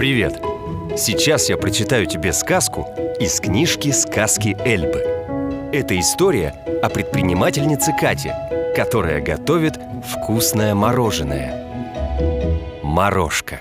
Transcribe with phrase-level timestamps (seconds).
[0.00, 0.40] Привет!
[0.96, 2.88] Сейчас я прочитаю тебе сказку
[3.20, 5.00] из книжки «Сказки Эльбы».
[5.74, 8.34] Это история о предпринимательнице Кате,
[8.74, 9.78] которая готовит
[10.10, 12.80] вкусное мороженое.
[12.82, 13.60] Морожка.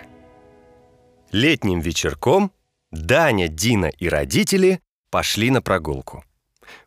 [1.33, 2.53] Летним вечерком
[2.89, 4.79] Даня, Дина и родители
[5.11, 6.23] пошли на прогулку.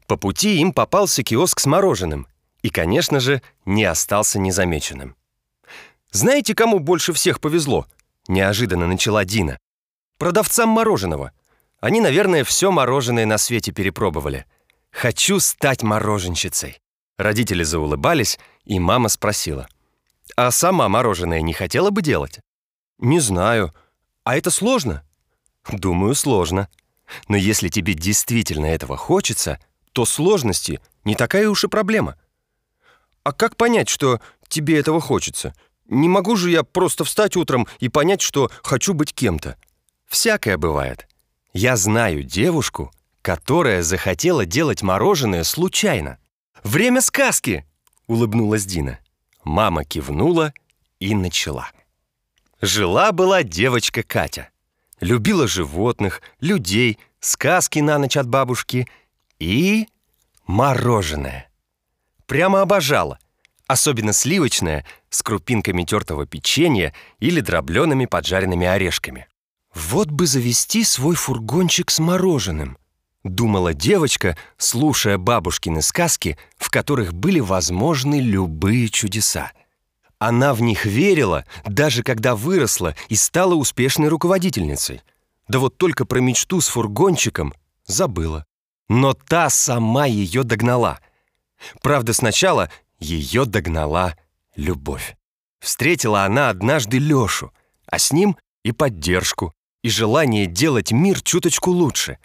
[0.07, 2.27] По пути им попался киоск с мороженым
[2.63, 5.15] и, конечно же, не остался незамеченным.
[6.11, 7.87] «Знаете, кому больше всех повезло?»—
[8.33, 9.59] неожиданно начала Дина.
[10.19, 11.33] «Продавцам мороженого.
[11.81, 14.47] Они, наверное, все мороженое на свете перепробовали.
[14.91, 16.81] Хочу стать мороженщицей».
[17.19, 19.69] Родители заулыбались, и мама спросила.
[20.37, 22.41] «А сама мороженое не хотела бы делать?»
[22.99, 23.75] «Не знаю.
[24.25, 25.05] А это сложно?»
[25.71, 26.69] «Думаю, сложно.
[27.29, 29.61] Но если тебе действительно этого хочется,
[29.93, 32.17] то сложности не такая уж и проблема».
[33.25, 35.55] «А как понять, что тебе этого хочется?»
[35.89, 39.57] Не могу же я просто встать утром и понять, что хочу быть кем-то.
[40.07, 41.09] Всякое бывает.
[41.53, 46.19] Я знаю девушку, которая захотела делать мороженое случайно.
[46.63, 47.67] «Время сказки!»—
[48.07, 48.99] улыбнулась Дина.
[49.45, 50.55] Мама кивнула
[51.01, 51.71] и начала.
[52.61, 54.51] Жила-была девочка Катя.
[55.01, 58.89] Любила животных, людей, сказки на ночь от бабушки
[59.41, 59.89] и
[60.47, 61.51] мороженое.
[62.27, 63.19] Прямо обожала—
[63.67, 69.27] особенно сливочное, с крупинками тертого печенья или дроблеными поджаренными орешками.
[69.75, 72.77] «Вот бы завести свой фургончик с мороженым»,—
[73.25, 79.53] думала девочка, слушая бабушкины сказки, в которых были возможны любые чудеса.
[80.19, 85.03] Она в них верила, даже когда выросла и стала успешной руководительницей.
[85.49, 87.55] Да вот только про мечту с фургончиком
[87.87, 88.45] забыла.
[88.89, 91.01] Но та сама ее догнала.
[91.83, 92.71] Правда, сначала
[93.03, 94.17] ее догнала
[94.57, 95.17] любовь.
[95.61, 97.53] Встретила она однажды Лешу,
[97.87, 102.19] а с ним и поддержку, и желание делать мир чуточку лучше.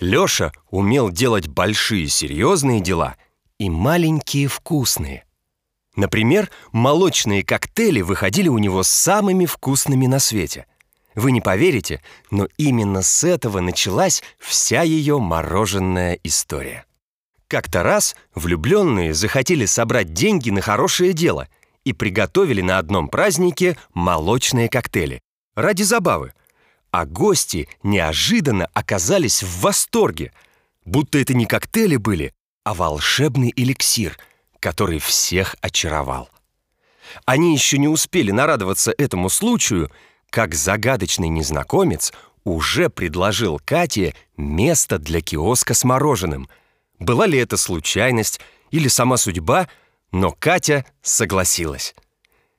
[0.00, 3.16] Леша умел делать большие серьезные дела
[3.58, 5.24] и маленькие вкусные.
[5.94, 10.66] Например, молочные коктейли выходили у него самыми вкусными на свете.
[11.14, 16.84] Вы не поверите, но именно с этого началась вся ее мороженая история.
[17.48, 21.48] Как-то раз влюбленные захотели собрать деньги на хорошее дело
[21.84, 25.20] и приготовили на одном празднике молочные коктейли.
[25.54, 26.32] Ради забавы.
[26.90, 30.32] А гости неожиданно оказались в восторге,
[30.84, 32.32] будто это не коктейли были,
[32.64, 34.18] а волшебный эликсир,
[34.58, 36.28] который всех очаровал.
[37.24, 39.92] Они еще не успели нарадоваться этому случаю,
[40.30, 46.48] как загадочный незнакомец уже предложил Кате место для киоска с мороженым–
[46.98, 48.40] была ли это случайность
[48.70, 49.68] или сама судьба,
[50.12, 51.94] но Катя согласилась.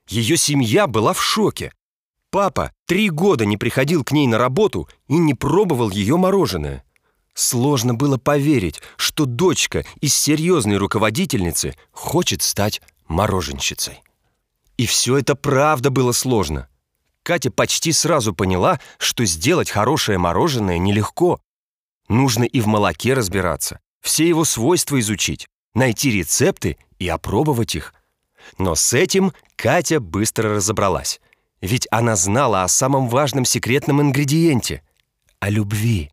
[0.08, 1.74] Ее семья была в шоке.
[2.30, 6.84] Папа три года не приходил к ней на работу и не пробовал ее мороженое.
[7.34, 14.02] Сложно было поверить, что дочка из серьезной руководительницы хочет стать мороженщицей.
[14.78, 16.68] И все это правда было сложно.
[17.24, 21.40] Катя почти сразу поняла, что сделать хорошее мороженое нелегко.
[22.08, 27.94] Нужно и в молоке разбираться, все его свойства изучить, найти рецепты и опробовать их.
[28.58, 31.20] Но с этим Катя быстро разобралась.
[31.60, 34.82] Ведь она знала о самом важном секретном ингредиенте—
[35.42, 36.10] о любви.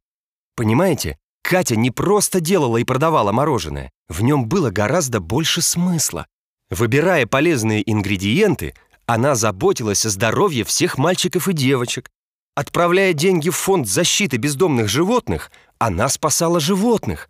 [0.57, 6.27] Понимаете, Катя не просто делала и продавала мороженое, в нем было гораздо больше смысла.
[6.71, 8.75] Выбирая полезные ингредиенты,
[9.07, 12.11] она заботилась о здоровье всех мальчиков и девочек.
[12.57, 17.29] Отправляя деньги в фонд защиты бездомных животных, она спасала животных.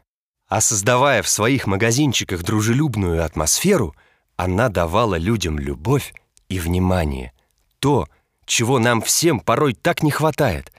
[0.49, 3.95] А создавая в своих магазинчиках дружелюбную атмосферу,
[4.37, 6.13] она давала людям любовь
[6.49, 7.33] и внимание.
[7.79, 8.09] То,
[8.45, 10.73] чего нам всем порой так не хватает,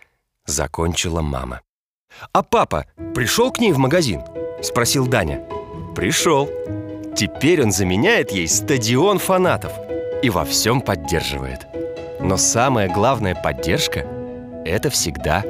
[0.46, 1.62] закончила мама.
[2.32, 4.22] «А папа пришел к ней в магазин?»–
[4.62, 5.46] спросил Даня.
[5.96, 6.50] «Пришел.
[7.16, 9.74] Теперь он заменяет ей стадион фанатов
[10.22, 11.68] и во всем поддерживает.
[12.20, 14.00] Но самая главная поддержка–
[14.66, 15.44] это всегда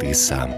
[0.00, 0.54] ты сам».